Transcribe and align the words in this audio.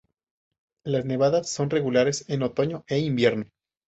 Las 0.83 1.05
nevadas 1.05 1.47
son 1.47 1.69
regulares 1.69 2.25
en 2.27 2.41
otoño 2.41 2.83
e 2.87 2.97
invierno. 2.97 3.45